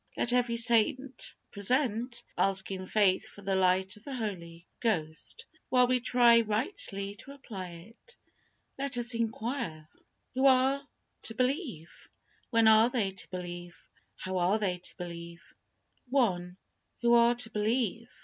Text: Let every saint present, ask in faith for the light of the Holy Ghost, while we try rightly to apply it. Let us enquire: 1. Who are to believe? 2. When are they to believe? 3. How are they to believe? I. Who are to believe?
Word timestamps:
Let 0.17 0.33
every 0.33 0.55
saint 0.55 1.35
present, 1.51 2.23
ask 2.35 2.71
in 2.71 2.87
faith 2.87 3.27
for 3.29 3.43
the 3.43 3.53
light 3.55 3.97
of 3.97 4.03
the 4.03 4.15
Holy 4.15 4.65
Ghost, 4.79 5.45
while 5.69 5.85
we 5.85 5.99
try 5.99 6.41
rightly 6.41 7.13
to 7.19 7.33
apply 7.33 7.91
it. 7.93 8.17
Let 8.79 8.97
us 8.97 9.13
enquire: 9.13 9.87
1. 10.33 10.33
Who 10.33 10.47
are 10.47 10.81
to 11.21 11.35
believe? 11.35 11.91
2. 12.05 12.09
When 12.49 12.67
are 12.67 12.89
they 12.89 13.11
to 13.11 13.29
believe? 13.29 13.77
3. 14.23 14.23
How 14.31 14.37
are 14.39 14.57
they 14.57 14.79
to 14.79 14.97
believe? 14.97 15.53
I. 16.19 16.53
Who 17.01 17.13
are 17.13 17.35
to 17.35 17.51
believe? 17.51 18.09